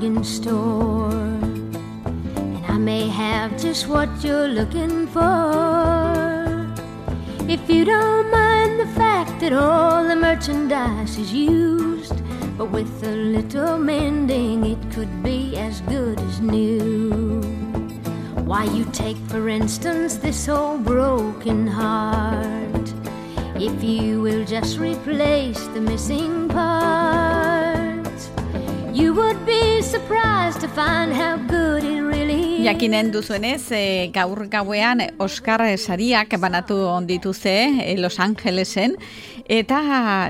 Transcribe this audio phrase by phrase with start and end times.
[0.00, 1.10] bargain store.
[1.10, 6.14] And I may have just what you're looking for.
[7.46, 12.16] If you don't mind the fact that all the merchandise is used,
[12.56, 17.42] but with a little mending, it could be as good as new.
[18.46, 22.94] Why, you take, for instance, this old broken heart.
[23.56, 27.29] If you will just replace the missing parts,
[32.62, 38.94] Jakinen duzuenez, e, gaur gauean Oscar sariak banatu ondituze e, Los Angelesen,
[39.48, 39.80] eta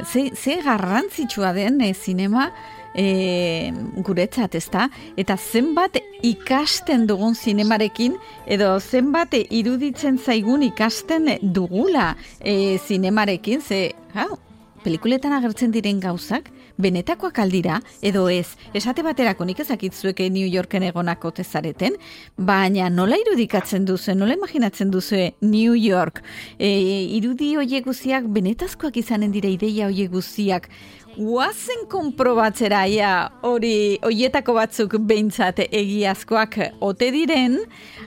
[0.05, 2.51] ze, ze garrantzitsua den e, zinema
[2.95, 4.89] e, guretzat, ezta?
[5.17, 14.39] Eta zenbat ikasten dugun zinemarekin, edo zenbat iruditzen zaigun ikasten dugula e, zinemarekin, ze, hau,
[14.85, 16.49] pelikuletan agertzen diren gauzak,
[16.81, 21.99] benetakoak aldira, edo ez, esate baterako nik ezakitzueke New Yorken egonako tezareten,
[22.37, 26.23] baina nola irudikatzen duzu, nola imaginatzen duzu New York,
[26.59, 26.71] e,
[27.19, 30.71] irudi hoiek guziak, benetazkoak izanen dira ideia hoiek guziak,
[31.17, 33.11] Guazen konprobatzera ia
[33.43, 37.57] hori hoietako batzuk behintzat egiazkoak ote diren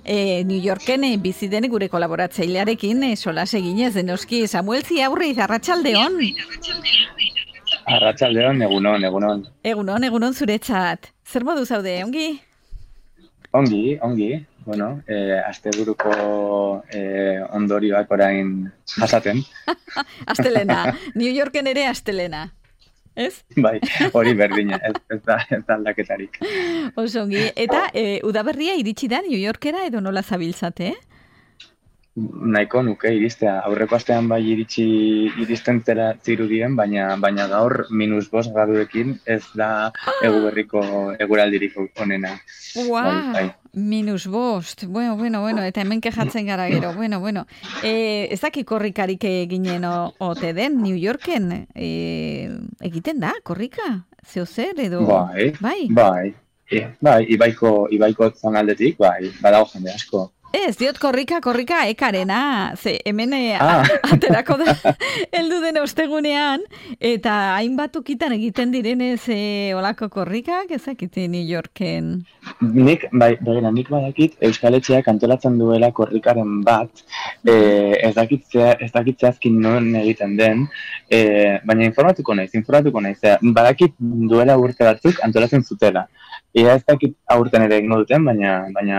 [0.03, 6.15] e, New Yorken bizi den gure kolaboratzailearekin e, solas eginez denoski Samuel Ziaurri Arratsaldeon.
[7.91, 9.45] Arratsaldeon egunon egunon.
[9.63, 11.11] Egunon egunon zuretzat.
[11.27, 12.27] Zer modu zaude ongi?
[13.53, 14.31] Ongi, ongi.
[14.63, 19.43] Bueno, eh, asteburuko eh, ondorioak orain jasaten.
[20.31, 20.85] astelena.
[21.15, 22.47] New Yorken ere astelena.
[23.16, 23.44] Ez?
[23.56, 23.78] Bai,
[24.14, 26.39] hori berdina, ez, ez, da, ez da aldaketarik.
[26.97, 31.12] Osongi, eta e, udaberria iritsi da New Yorkera edo nola zabiltzate, eh?
[32.16, 33.56] Nahiko nuke iristea.
[33.67, 34.86] Aurreko astean bai iritsi
[35.42, 39.92] iristen zera zirudien, baina baina gaur minus bos graduekin ez da
[40.26, 40.83] egu berriko
[41.20, 42.36] eguraldirik onena.
[42.86, 43.45] Ua, bai, bai.
[43.73, 44.86] minus bost.
[44.86, 46.93] Bueno, bueno, bueno, eta hemen kejatzen gara gero.
[47.04, 47.48] Bueno, bueno.
[47.83, 51.66] E, ez daki korrikarik eginen ote den New Yorken?
[51.76, 52.49] E,
[52.80, 54.05] egiten da, korrika?
[54.23, 55.02] Zeo zer edo?
[55.08, 55.89] Bai, bai.
[55.89, 56.33] Bai,
[56.70, 60.30] e, bai ibaiko, ibaiko zonaldetik, bai, badago jende asko.
[60.53, 63.87] Ez, diot korrika, korrika ekarena, ze hemen eh, ah.
[64.14, 64.75] aterako da,
[65.39, 66.61] eldu den ostegunean,
[67.02, 69.39] eta hainbat ukitan egiten direnez e,
[69.73, 72.11] olako korrikak, ezakite New Yorken?
[72.61, 77.02] Nik, bai, bai, nik badakit, Euskal Etxeak antolatzen duela korrikaren bat,
[77.42, 77.58] e,
[78.05, 80.67] ez dakitzea, ez dakitzea azkin non egiten den,
[81.09, 81.23] e,
[81.65, 86.05] baina informatuko naiz, informatuko naiz, badakit duela urte batzuk antolatzen zutela.
[86.53, 88.97] Ia ez dakit aurten ere egingo duten, baina, baina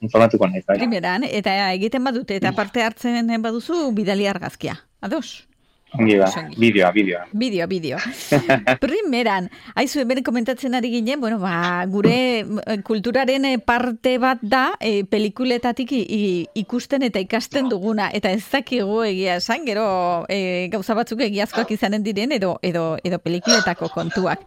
[0.00, 0.62] informatuko nahi.
[0.64, 0.78] Bai.
[0.80, 4.78] Primeran, eta egiten badute, eta parte hartzen baduzu, bidali argazkia.
[5.04, 5.44] Ados?
[5.94, 6.26] Ongi da,
[6.58, 7.22] bideoa, bideoa.
[7.32, 7.98] Bideo, bideo.
[8.82, 9.46] Primeran,
[9.76, 15.04] haizu, hemen komentatzen ari ginen, bueno, ba, gure eh, kulturaren eh, parte bat da, e,
[15.06, 19.86] pelikuletatik ikusten eta ikasten duguna, eta ez dakigu egia esan, gero
[20.28, 24.42] e, gauza batzuk egiazkoak izanen diren, edo, edo, edo pelikuletako kontuak.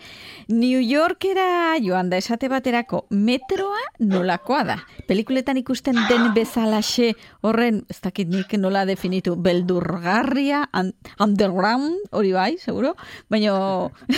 [0.52, 4.78] New Yorkera joan da esate baterako metroa nolakoa da.
[5.08, 10.66] Pelikuletan ikusten den bezalaxe horren, ez dakit nik nola definitu, beldurgarria,
[11.38, 12.96] underground, hori bai, seguro,
[13.30, 13.54] baina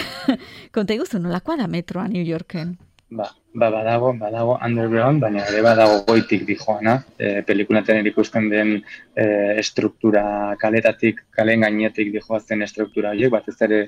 [0.74, 2.78] konta iguzu nolakoa da metroa New Yorken.
[3.12, 3.25] Ba,
[3.56, 6.92] ba, badago, badago underground, baina ere badago goitik di joana.
[7.18, 8.74] E, pelikunaten ikusten den
[9.18, 9.24] e,
[9.58, 10.22] estruktura
[10.62, 13.80] kaletatik, kalen gainetik di joazten estruktura horiek, bat ez ere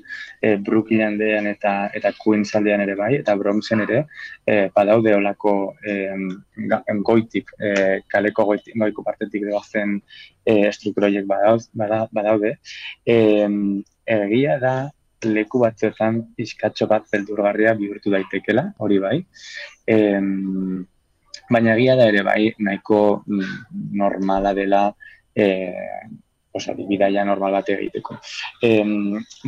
[0.41, 4.07] e, Brooklynen dean eta, eta Queens ere bai, eta Bronxen ere,
[4.47, 5.53] e, badaude olako
[5.85, 5.97] e,
[7.11, 9.99] goitik, e, kaleko goitik, goiko partetik degoazen
[10.45, 12.55] e, estruktura horiek badaude.
[13.05, 13.19] E,
[14.17, 14.75] egia da,
[15.25, 19.17] leku batzuetan pixkatxo bat beldurgarria bihurtu daitekela, hori bai.
[19.87, 19.97] E,
[21.51, 23.23] baina egia da ere bai, nahiko
[24.01, 24.83] normala dela
[25.35, 25.47] e,
[26.53, 28.17] osa, bidaia normal bat egiteko.
[28.63, 28.71] E,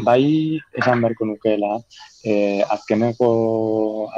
[0.05, 1.75] bai, esan beharko nukeela,
[2.23, 3.29] e, azkeneko,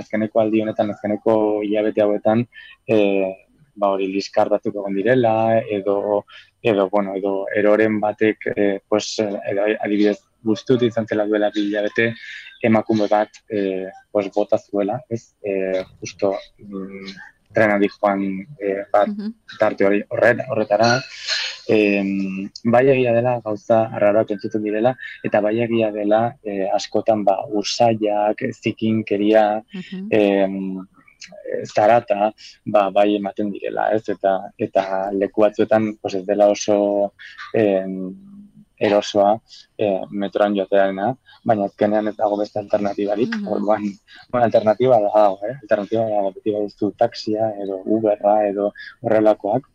[0.01, 2.45] azkeneko aldi honetan, azkeneko hilabete hauetan,
[2.87, 2.99] e,
[3.75, 5.33] ba hori liskar batzuk egon direla,
[5.77, 6.23] edo,
[6.63, 12.13] edo, bueno, edo eroren batek, e, pues, edo, adibidez, guztut izan zela duela bilabete
[12.63, 15.35] emakume bat e, pues, bota zuela, ez?
[15.43, 17.15] E, justo mm,
[17.55, 18.23] trena joan
[18.59, 20.89] e, bat mm tarte hori horretara.
[21.69, 21.77] E,
[22.73, 24.91] bai egia dela gauza arraroak entzuten direla,
[25.23, 29.45] eta bai egia dela e, askotan ba, ursaiak, zikinkeria,
[29.83, 30.83] mm
[31.65, 32.31] zarata
[32.65, 34.03] ba, bai ematen direla, ez?
[34.13, 37.13] Eta, eta leku batzuetan pues, ez dela oso
[37.53, 38.13] em,
[38.79, 39.39] erosoa
[39.77, 41.11] e, metroan joatearena,
[41.45, 43.53] baina azkenean ez dago beste alternatibarik, mm -hmm.
[43.53, 43.83] orduan,
[44.31, 45.55] bueno, alternatiba da dago, eh?
[45.61, 49.69] alternatiba da dago, beti baduzu taxia edo Uberra edo horrelakoak,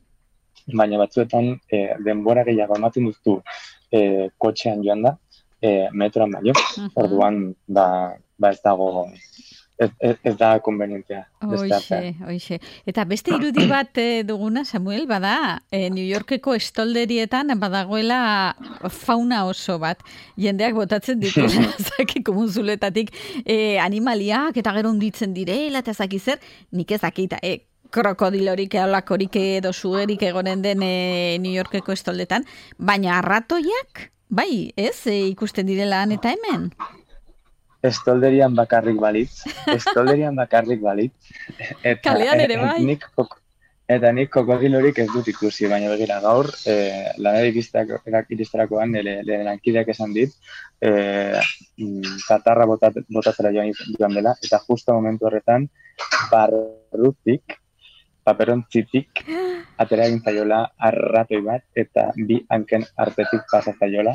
[0.75, 3.41] baina batzuetan e, denbora gehiago ematen duztu
[3.93, 5.17] e, kotxean joan da,
[5.63, 9.07] e, metroan baino, mm orduan, ba, ba ez dago
[9.81, 11.23] ez, ez, da konvenientea.
[11.47, 12.59] Oixe, oixe.
[12.89, 18.21] Eta beste irudi bat eh, duguna, Samuel, bada, e, New Yorkeko estolderietan badagoela
[18.93, 20.05] fauna oso bat.
[20.37, 21.47] Jendeak botatzen ditu,
[21.89, 26.41] zaki komunzuletatik e, animaliak eta gero unditzen direla, eta zaki zer,
[26.77, 32.45] nik ez dakita, e, krokodilorik, eolakorik edo sugerik egonen den e, New Yorkeko estoldetan,
[32.79, 36.71] baina arratoiak, bai, ez, e, ikusten direla eta hemen?
[37.83, 41.15] Estolderian bakarrik balitz, estolderian bakarrik balitz.
[41.83, 42.81] Eta, Kalean ere bai.
[42.85, 43.07] Nik,
[43.91, 46.75] eta nik kokodilorik ez dut ikusi, baina begira gaur, e,
[47.19, 47.59] lanerik
[48.37, 50.37] iristarakoan, nire lankideak esan dit,
[50.83, 50.93] e,
[52.29, 55.67] katarra botat, botatzera joan, joan dela, eta justo momentu horretan,
[56.31, 57.60] barrutik,
[58.31, 59.27] paperontzitik
[59.81, 64.13] atera egin zaiola arratoi bat eta bi hanken artetik pasa zaiola.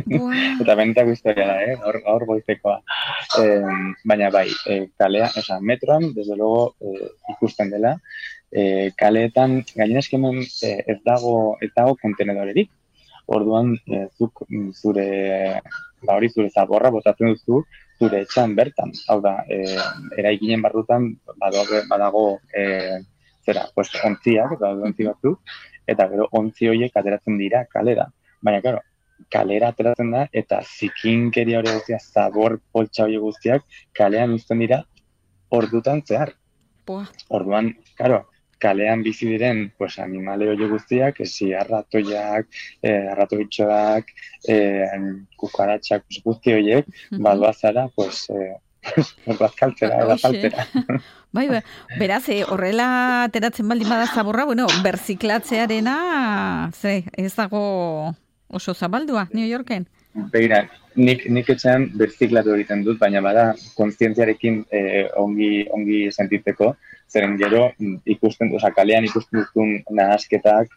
[0.62, 1.74] eta benetako historia da, eh?
[1.82, 2.78] Gaur, gaur goizekoa.
[3.42, 3.74] Eh,
[4.08, 7.98] baina bai, eh, kalea, oza, metroan, desde luego, eh, ikusten dela,
[8.50, 12.72] eh, kaleetan, gainen eskemen eh, ez dago, ez dago kontenedorerik.
[13.26, 15.08] Orduan, eh, zuk zure,
[16.04, 17.64] ba hori zure zaborra botatzen duzu,
[18.00, 18.92] zure etxan bertan.
[19.08, 19.80] Hau da, eh,
[20.16, 23.00] eraikinen barrutan, badago, badago eh,
[23.46, 25.36] zera, pues, ontziak, eta ontzi batzu,
[25.86, 28.08] eta gero ontzi horiek ateratzen dira kalera.
[28.44, 28.80] Baina, karo,
[29.32, 33.64] kalera ateratzen da, eta zikinkeria hori guztia, zabor poltsa hori guztiak,
[33.96, 34.82] kalean uzten dira,
[35.54, 36.34] ordutan zehar.
[37.32, 38.24] Orduan, karo,
[38.64, 42.48] kalean bizi diren pues, animale hori guztiak, ezi arratoiak,
[42.82, 44.12] eh, arratoitxoak,
[44.48, 45.00] eh,
[45.40, 47.52] kukaratxak guzti horiek, mm -hmm.
[47.60, 48.54] zara, pues, eh,
[49.40, 50.66] bazkaltzera, faltera.
[51.34, 51.62] bai, bai,
[52.00, 52.86] beraz, eh, horrela
[53.24, 58.14] ateratzen baldin bada zaborra, bueno, berziklatzearena, ze, ez dago
[58.48, 59.88] oso zabaldua, New Yorken?
[60.30, 60.62] Begira,
[60.94, 66.76] nik, nik etxean berziklatu egiten dut, baina bada, konstientziarekin eh, ongi, ongi sentitzeko,
[67.10, 67.66] zeren gero
[68.06, 70.70] ikusten, oza, kalean ikusten duzun nahasketak,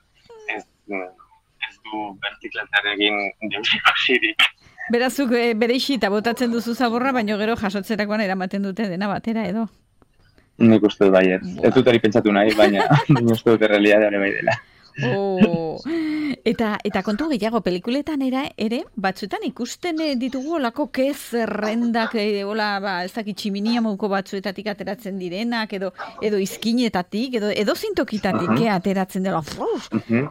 [0.56, 0.64] ez,
[1.70, 4.48] ez du berziklatzearekin diusiko zirik.
[4.90, 9.68] Berazuk e, bere isita botatzen duzu zaborra, baino gero jasotzerakoan eramaten dute dena batera edo.
[10.58, 11.44] Nik uste dut baiet.
[11.62, 14.58] Ez dut hori pentsatu nahi, baina nik uste dut errealitatea bai dela.
[15.06, 15.78] Oh.
[16.48, 22.42] Eta, eta kontu gehiago, pelikuletan era, ere, batzuetan ikusten eh, ditugu olako kez zerrendak, e,
[22.48, 25.92] ola, ba, ez dakit tximinia mauko batzuetatik ateratzen direnak, edo,
[26.26, 28.74] edo izkinetatik, edo, edo zintokitatik uh -huh.
[28.74, 29.44] ateratzen dela.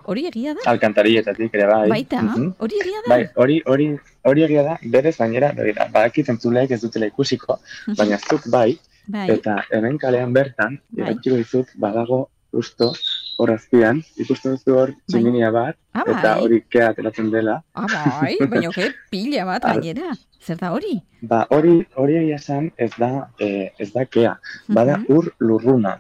[0.05, 0.67] Hori egia da?
[0.73, 1.89] Alkantarietatik, ere bai.
[1.95, 2.25] Baita,
[2.59, 3.15] hori egia da?
[3.15, 3.89] Bai, hori, hori,
[4.23, 5.53] hori egia da, berez bainera,
[5.93, 7.61] badakit entzuleek ez dutela ikusiko,
[7.97, 11.15] baina zuk bai, bai, eta hemen kalean bertan, bai.
[11.25, 12.93] dizut, badago justo
[13.39, 15.03] hor azpian, ikusten duzu hor bai.
[15.13, 16.15] tximinia bat, ah, bai.
[16.15, 17.61] eta hori kea ateratzen dela.
[17.75, 17.87] Ah,
[18.21, 20.15] bai, baina ke pila bat gainera.
[20.47, 20.95] Zer da hori?
[21.27, 24.37] Ba, hori, hori esan ez da, eh, ez da kea.
[24.69, 25.97] Bada ur lurruna.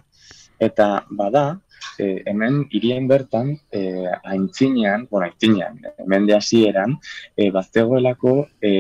[0.63, 1.59] Eta bada,
[1.99, 3.81] e, hemen irien bertan e,
[4.25, 6.97] aintzinean, bueno, aintzinean, hemen de hasieran,
[7.37, 8.73] e, baztegoelako e,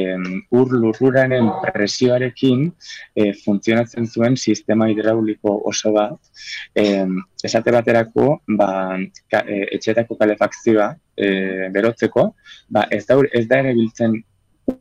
[0.50, 2.68] ur lurruraren presioarekin
[3.14, 6.20] e, funtzionatzen zuen sistema hidrauliko oso bat,
[6.74, 6.86] e,
[7.44, 8.70] esate baterako, ba,
[9.30, 11.28] ka, e, etxetako kalefakzioa e,
[11.74, 12.30] berotzeko,
[12.70, 14.20] ba, ez da, ez da ere biltzen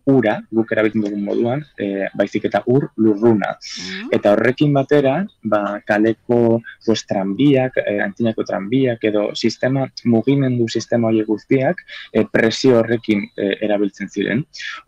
[0.10, 3.52] ura, guk erabiltzen dugun moduan, e, baizik eta ur lurruna.
[3.56, 4.10] Mm.
[4.18, 6.40] Eta horrekin batera, ba, kaleko
[6.86, 13.52] pues, tranbiak, e, antzinako tranbiak, edo sistema, mugimendu sistema hori guztiak, e, presio horrekin e,
[13.68, 14.44] erabiltzen ziren.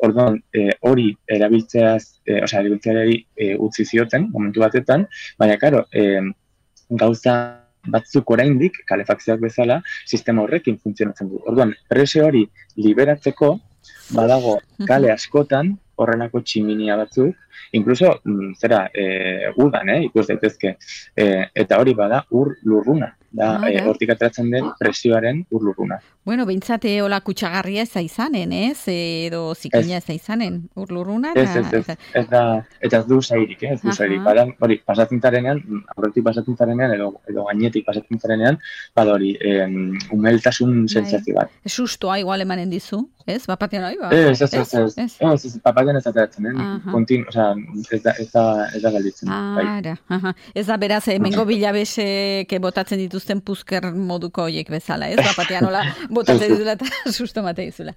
[0.05, 6.21] Orduan, e, hori erabiltzeaz, e, osea, erabiltzeari e, utzi zioten, momentu batetan, baina, karo, e,
[6.89, 7.37] gauza
[7.87, 11.39] batzuk oraindik kalefakzioak bezala sistema horrekin funtzionatzen du.
[11.47, 12.43] Orduan, presio hori
[12.83, 13.53] liberatzeko
[14.15, 17.35] badago kale askotan horrenako tximinia batzuk,
[17.77, 20.75] inkluso, mm, zera, e, udan, eh, ikus daitezke,
[21.15, 21.25] e,
[21.55, 25.97] eta hori bada ur lurruna, da, ah, e, hortik ateratzen den presioaren ur lurruna.
[26.23, 28.85] Bueno, bintzate hola kutsagarria ez izanen, ez?
[28.87, 31.33] Edo zikina ez izanen, ur lurruna?
[31.35, 32.43] Ez, ez, ez, ez, da,
[32.79, 33.73] eta ez du zairik, eh?
[33.73, 34.21] ez du zairik.
[34.23, 35.63] Badan, hori, pasatzen zarenean,
[35.95, 38.61] aurretik pasatzen zarenean, edo, edo gainetik pasatzen zarenean,
[38.95, 40.93] bada hori, um, umeltasun bai.
[40.93, 41.53] sentzazio bat.
[41.65, 43.07] Sustoa igual emanen dizu?
[43.27, 43.45] Ez?
[43.45, 44.09] Bapatian hori, ba?
[44.15, 46.67] Ez, ez, ez, ez, ez, ez, ez, papatian ez ateratzen, eh?
[46.91, 47.49] Kontin, o sea,
[47.91, 49.31] ez da, ez da, ez da galditzen.
[49.57, 49.65] Bai.
[49.67, 50.33] Ara, aha.
[50.55, 55.19] Ez da, beraz, emengo bilabesek botatzen dituzten puzker moduko horiek bezala, ez?
[55.19, 55.83] Bapatian hola
[56.17, 57.95] botatzen dituzela eta susto mate dituzela.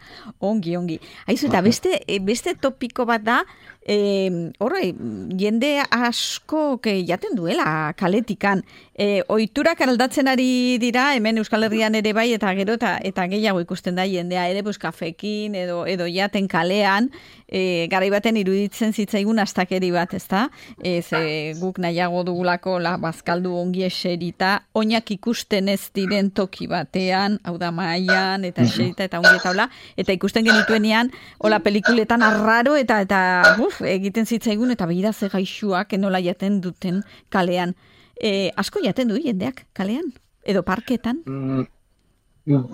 [0.51, 0.99] Ongi, ongi.
[1.29, 1.95] Haizu, eta beste,
[2.27, 3.41] beste topiko bat da,
[3.83, 4.93] E, horre,
[5.41, 8.61] jende asko ke jaten duela kaletikan.
[8.93, 13.63] E, oiturak aldatzen ari dira, hemen Euskal Herrian ere bai, eta gero eta, eta gehiago
[13.65, 17.09] ikusten da jendea ere bus kafekin edo, edo jaten kalean,
[17.49, 20.43] e, garai baten iruditzen zitzaigun astakeri bat, ezta?
[20.85, 27.41] Ez e, guk nahiago dugulako la bazkaldu ongi eserita, oinak ikusten ez diren toki batean,
[27.49, 31.09] hau da maian, eta eserita, eta ongi eta hola, eta ikusten genituenean,
[31.41, 33.25] hola pelikuletan arraro, eta eta
[33.71, 37.75] uf, egiten zitzaigun, eta behira ze gaixuak enola jaten duten kalean
[38.21, 40.11] e, asko jaten du jendeak kalean
[40.45, 41.23] edo parketan?
[41.27, 41.67] Mm,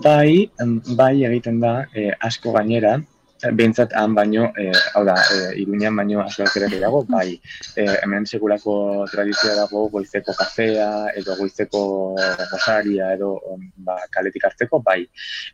[0.03, 0.49] bai,
[0.97, 2.97] bai egiten da e, asko gainera,
[3.53, 6.45] Bentsat han baino, e, hau da, e, iruñan baino asko
[6.81, 7.39] dago, bai,
[7.75, 12.15] e, hemen segurako tradizioa dago goizeko kafea, edo goizeko
[12.51, 13.39] rosaria, edo
[13.77, 15.05] ba, kaletik hartzeko, bai.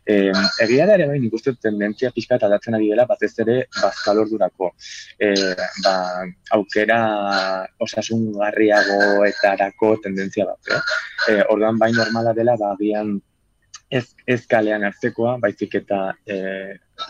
[0.06, 0.32] E,
[0.64, 4.72] egia da ere bai, nik uste tendentzia pixka eta ari dela, batez ere, bazkal ordurako.
[5.18, 5.34] E,
[5.84, 6.24] ba,
[6.56, 10.82] aukera osasun garriago eta arako tendentzia bat, eh?
[11.28, 13.20] E, orduan bai normala dela, ba, agian
[13.90, 16.38] ez, ez kalean hartzekoa, baizik eta e,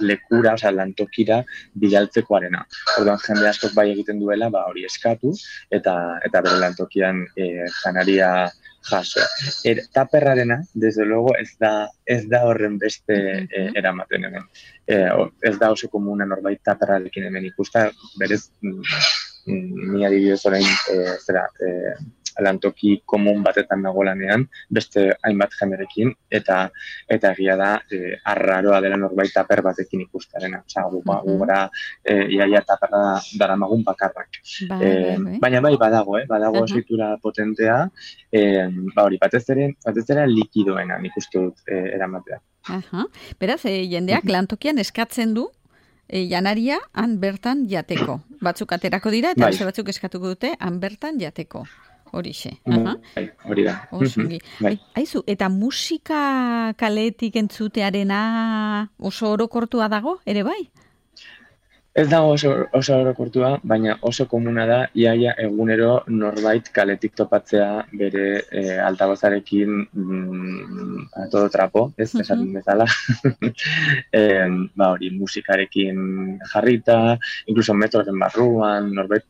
[0.01, 1.43] lekura, oza, lantokira
[1.81, 2.65] bilaltzekoarena.
[2.99, 5.35] Orduan jende askok bai egiten duela, ba hori eskatu,
[5.71, 5.95] eta
[6.27, 7.49] eta bere lantokian e,
[7.83, 8.31] janaria
[8.85, 9.21] jaso.
[9.65, 13.17] Er, taperrarena, desde luego, ez da, ez da horren beste
[13.49, 14.49] e, eramaten hemen.
[14.87, 14.99] E,
[15.43, 17.87] ez da oso komuna norbait taperrarekin hemen ikusta,
[18.21, 18.83] berez, mm,
[19.47, 21.97] mm, ni adibidez orain, e, zera, e,
[22.43, 26.69] lantoki komun batetan nagolanean, beste hainbat jenerekin, eta
[27.09, 30.63] eta egia da, e, arraroa dela norbait taper batekin ikustarena.
[30.67, 31.59] Osa, gu, ba, gu gara,
[32.03, 33.03] e, iaia taperra
[33.39, 34.41] dara magun bakarrak.
[34.69, 36.27] Ba, e, baina bai, badago, eh?
[36.29, 37.89] badago uh potentea,
[38.33, 38.41] e,
[38.95, 42.41] ba hori, batez ere, batez ere likidoena nik uste dut e, eramatea.
[42.69, 43.07] Aha.
[43.41, 45.49] Beraz, e, jendeak lantokian eskatzen du,
[46.09, 48.21] e, janaria han bertan jateko.
[48.45, 49.57] Batzuk aterako dira eta bai.
[49.71, 51.65] batzuk eskatuko dute han bertan jateko.
[52.15, 52.55] Horixe.
[52.65, 53.75] Bai, hori da.
[54.63, 54.77] Bai.
[55.01, 56.21] Aizu, eta musika
[56.79, 58.23] kaletik entzutearena
[58.99, 60.61] oso orokortua dago, ere bai?
[61.95, 67.69] Ez dago oso, oso orokortua, baina oso komuna da, iaia egunero norbait kaletik topatzea
[68.01, 72.25] bere e, altagozarekin mm, a todo trapo, ez, uh -huh.
[72.25, 72.87] esaten bezala.
[74.21, 74.23] e,
[74.75, 76.99] ba hori, musikarekin jarrita,
[77.47, 79.25] incluso metroren barruan, norbait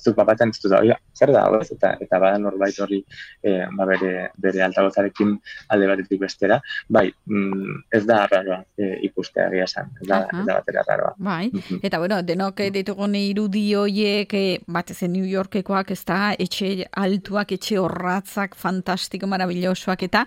[0.00, 0.74] zuk papatzen ez dut,
[1.16, 1.68] zer da, oz?
[1.74, 3.00] eta, eta bada norbait horri
[3.42, 5.34] e, ba bere, bere altagozarekin
[5.74, 6.58] alde batetik bestera,
[6.88, 11.14] bai, mm, ez da arraroa e, ikustea egia esan, ez da, ez da batera arraroa.
[11.18, 11.50] Bai,
[11.82, 17.78] eta bueno, denok ditugun irudi hoiek, e, batez New Yorkekoak ez da, etxe altuak, etxe
[17.80, 20.24] horratzak, fantastiko, marabillosoak, eta,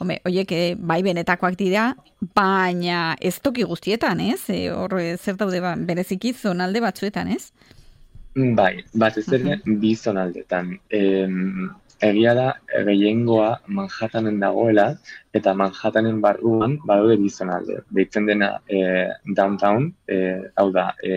[0.00, 1.88] home, hoiek, e, bai benetakoak dira,
[2.36, 4.42] baina ez toki guztietan, ez?
[4.52, 7.50] E, hor, zer daude, ba, bereziki zonalde batzuetan, ez?
[8.36, 10.74] Bai, bat ez ere, bi zonaldetan.
[12.06, 12.48] egia da,
[12.86, 13.46] gehiengoa
[13.78, 14.84] Manhattanen dagoela,
[15.32, 17.78] eta Manhattanen barruan badaude bi zonalde.
[17.98, 18.82] Deitzen dena e,
[19.38, 20.18] downtown, e,
[20.60, 21.16] hau da, e,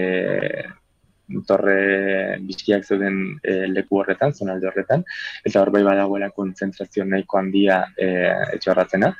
[1.48, 5.04] torre bizkiak zeuden e, leku horretan, zonalde horretan,
[5.46, 8.10] eta hor bai badagoela kontzentrazio nahiko handia e,
[8.56, 9.14] etxe horretzena.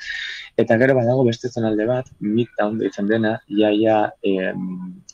[0.60, 4.52] Eta gero badago beste zonalde bat, Midtown deitzen dena, iaia e,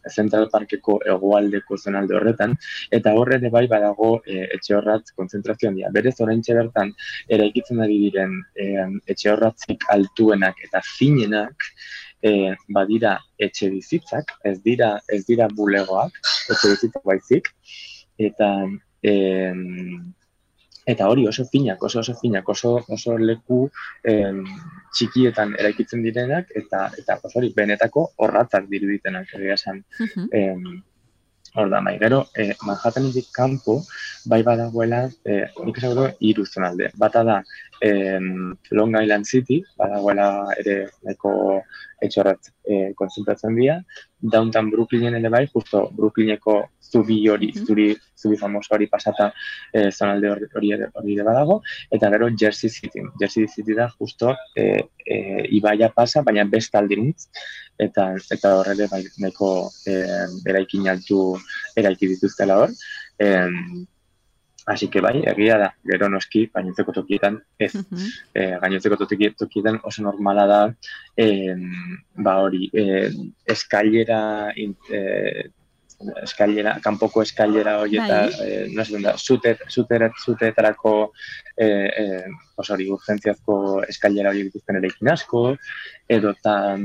[0.10, 2.56] Central Parkeko egoaldeko zonalde horretan,
[2.98, 5.92] eta horre ere bai badago e, etxe horratz konzentrazio handia.
[5.94, 6.94] Berez orain bertan
[7.30, 11.70] eraikitzen ari diren e, etxe horratzik altuenak eta finenak,
[12.26, 16.18] e, badira etxe bizitzak, ez dira, ez dira bulegoak,
[16.50, 17.52] etxe bizitzak baizik,
[18.30, 18.50] eta
[19.06, 19.14] e,
[20.86, 23.64] eta hori oso finak, oso oso finak, oso, oso leku
[24.06, 24.44] em,
[24.94, 29.82] txikietan eraikitzen direnak, eta eta hori benetako horratzak diruditenak, egia esan.
[30.02, 30.82] Uh
[31.56, 33.78] Hor da, bai, gero, eh, Manhattanetik kanpo,
[34.30, 36.90] bai badagoela, eh, nik esan gero, iru zonalde.
[36.98, 37.42] Bata da,
[37.82, 38.20] eh,
[38.72, 40.28] Long Island City, badagoela
[40.60, 41.62] ere neko
[42.02, 43.80] etxorrat eh, konsultatzen dira.
[44.20, 49.32] Downtown Brooklynen ere bai, justo Brooklyneko zubi hori, zuri, zubi famoso hori pasata
[49.74, 51.62] eh, zonalde hori, hori, hori ere badago.
[51.92, 53.04] Eta gero Jersey City.
[53.20, 57.30] Jersey City da justo eh, eh, ibaia pasa, baina bestaldirintz
[57.78, 61.36] eta eta horrele bai nahiko eh, eraikin altu
[61.76, 62.78] eraiki dituztela hor.
[63.20, 63.50] Eh,
[64.66, 68.08] Así que bai, egia da, gero noski, gainontzeko tokietan, ez, uh -huh.
[68.34, 68.98] e, gainontzeko
[69.38, 70.62] tokietan oso normala da,
[71.16, 71.54] e,
[72.16, 73.12] ba hori, e,
[73.46, 75.46] eskailera, e,
[76.24, 81.12] eskailera, kanpoko eskailera hori eta, e, no sé, da, zute, zute, zuteetarako
[81.56, 82.24] e, e,
[82.58, 85.56] hori, urgentziazko eskailera hori dituzten ere asko,
[86.10, 86.78] edo eta,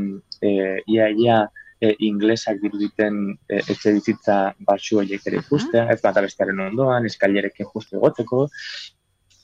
[0.43, 1.41] e, ia, ia,
[1.81, 7.71] e, inglesak diruditen e, etxe bizitza batxu horiek ere ikustea, ez bat abestearen ondoan, eskailerekin
[7.73, 8.47] justu egotzeko,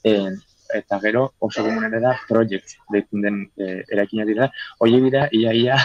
[0.04, 0.14] e,
[0.74, 4.50] eta gero oso komunen da project deitzen den e, eraikina dira,
[4.82, 5.76] hori dira, ia, ia,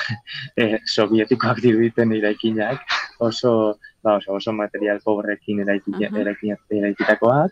[0.58, 2.81] e, sovietikoak diruditen eraikinak,
[3.22, 7.51] oso, ba, oso, oso material pobrekin eraikitakoak,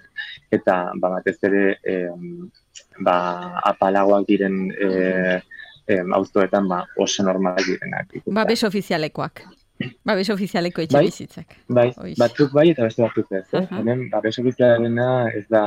[0.51, 1.95] eta ba, batez ere, e,
[3.05, 3.15] ba,
[3.73, 4.89] apalagoak diren e,
[5.89, 8.13] em, auzoetan ba, oso normalak direnak.
[8.25, 9.43] Babes ofizialekoak.
[10.03, 11.57] Babes ofizialeko etxe bai, bizitzak.
[11.71, 11.87] Bai,
[12.19, 13.45] batzuk bai eta beste batzuk ez.
[13.55, 13.65] Eh?
[13.79, 15.63] Hemen, babes ofizialena ez da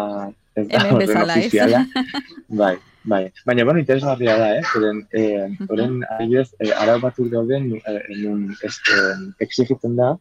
[0.54, 1.84] ez da Hemen bezala, ofiziala.
[2.62, 2.74] bai,
[3.08, 3.22] bai.
[3.48, 4.64] Baina, bueno, interesgarria da, eh?
[4.72, 8.98] Zeren, eh, oren, adibidez, eh, arau batzuk dauden, eh, nun, este,
[9.46, 10.12] exigitzen da,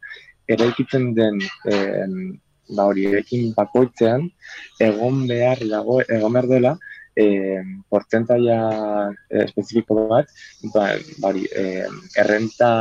[0.55, 2.07] eraikitzen den, eh,
[2.71, 4.29] ba hori, erekin bakoitzean,
[4.79, 6.77] egon behar dago, egon behar dela,
[7.21, 8.59] eh, portentaia
[9.29, 10.31] eh, espezifiko bat,
[10.73, 10.87] ba,
[11.23, 11.87] bari, eh,
[12.23, 12.71] errenta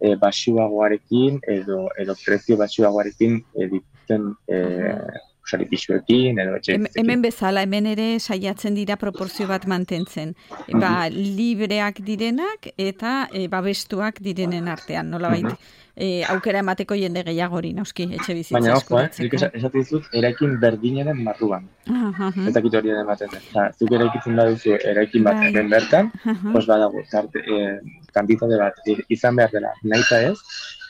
[0.00, 6.76] eh, basuagoarekin edo, edo prezio basuagoarekin eh, dituten eh, usari pixuekin edo etxe.
[6.98, 10.34] Hemen bezala, hemen ere saiatzen dira proporzio bat mantentzen.
[10.74, 15.56] Ba, libreak direnak eta e, babestuak direnen artean, nola baita
[15.96, 21.22] e, aukera emateko jende gehiagori, nauski, etxe bizitza Baina, ojo, eh, esatik dizut, eraikin berdinaren
[21.24, 21.68] marruan.
[21.88, 22.48] Uh -huh.
[22.50, 23.40] Eta kito hori ematen da.
[23.40, 25.52] Oza, zuk eraikitzen baduzu eraikin bat bai.
[25.52, 26.12] den bertan,
[26.52, 27.80] pos badago, tarte, e,
[28.12, 28.74] kantitate bat
[29.08, 30.38] izan behar dela, nahi ez,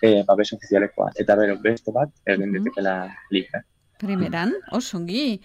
[0.02, 1.10] e, babes ofizialekoa.
[1.14, 3.62] Eta bero, beste bat, egin uh -huh.
[4.00, 5.40] Primeran, osongi.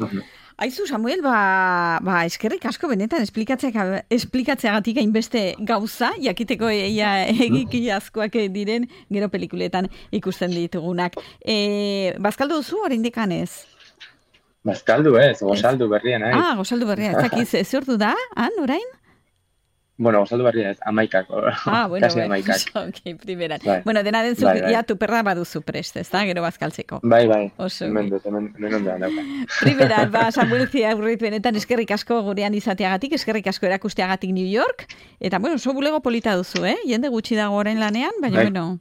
[0.61, 8.85] Aizu, Samuel, ba, ba eskerrik asko benetan esplikatzeagatik hainbeste gauza, jakiteko eia egiki askoak diren
[9.09, 11.17] gero pelikuletan ikusten ditugunak.
[11.41, 13.49] E, bazkaldu duzu, hori indikanez?
[14.67, 16.35] Bazkaldu ez, gozaldu berrian, eh?
[16.37, 18.89] Ah, gozaldu berrian, ez dakiz, ez da, han, orain?
[19.97, 21.43] Bueno, osaldu barria ez, amaikako.
[21.65, 22.61] Ah, bueno, kasi amaikak.
[22.87, 23.59] ok, primera.
[23.63, 23.81] Bai.
[23.85, 24.83] Bueno, dena den bai, bai.
[24.87, 27.01] tu perra baduzu prest, ez da, gero bazkaltzeko.
[27.03, 27.51] Bai, bai.
[27.57, 27.85] Oso.
[27.85, 29.25] Hemen dut, hemen, hemen ondean dauka.
[29.61, 34.87] Primera, ba, Samuel Zia benetan eskerrik asko gurean izateagatik, eskerrik asko erakusteagatik New York,
[35.19, 36.77] eta, bueno, oso bulego polita duzu, eh?
[36.85, 38.45] Jende gutxi dago orain lanean, baina, bai.
[38.49, 38.79] bueno...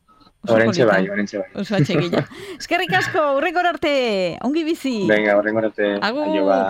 [0.49, 1.49] Horentxe bai, horentxe bai.
[1.61, 2.23] Oso atxegila.
[2.57, 5.03] eskerrik asko, urrengor arte, ongi bizi.
[5.09, 5.99] Venga, urrengor arte.
[6.01, 6.47] Agur.
[6.47, 6.63] Ba.